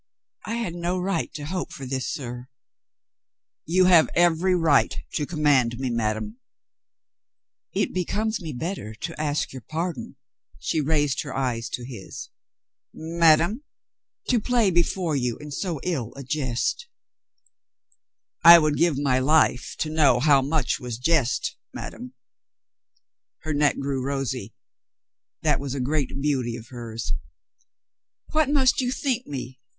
"I 0.45 0.55
had 0.55 0.73
no 0.73 0.97
right 0.99 1.31
to 1.35 1.45
hope 1.45 1.71
for 1.71 1.85
this, 1.85 2.11
sir." 2.11 2.47
"You 3.67 3.85
have 3.85 4.09
ever 4.15 4.49
the 4.49 4.55
right 4.55 4.95
to 5.13 5.27
command 5.27 5.77
me, 5.77 5.91
ma 5.91 6.13
dame." 6.15 6.37
"It 7.73 7.93
becomes 7.93 8.41
me 8.41 8.51
better 8.51 8.95
to 8.95 9.21
ask 9.21 9.53
your 9.53 9.61
pardon." 9.61 10.15
She 10.57 10.81
raised 10.81 11.21
her 11.21 11.35
eyes 11.35 11.69
to 11.73 11.85
his. 11.85 12.29
"Madame?" 12.91 13.63
"To 14.29 14.39
play 14.39 14.71
before 14.71 15.15
you 15.15 15.37
in 15.37 15.51
so 15.51 15.79
ill 15.83 16.13
a 16.15 16.23
jest." 16.23 16.87
COLONEL 18.43 18.57
STOW 18.59 18.65
AGAIN 18.69 18.77
INSPIRED 18.79 18.85
63 18.97 19.05
"I 19.05 19.05
would 19.05 19.05
give 19.05 19.05
my 19.05 19.19
life 19.19 19.75
to 19.77 19.89
know 19.91 20.19
how 20.19 20.41
much 20.41 20.79
was 20.79 20.97
jest, 20.97 21.57
madame." 21.75 22.15
Her 23.41 23.53
neck 23.53 23.77
grew 23.77 24.03
rosy 24.03 24.55
(that 25.43 25.59
was 25.59 25.75
a 25.75 25.79
great 25.79 26.19
beauty 26.19 26.55
of 26.55 26.69
hers), 26.69 27.11
"What 28.31 28.49
must 28.49 28.81
you 28.81 28.91
think 28.91 29.27
me?" 29.27 29.59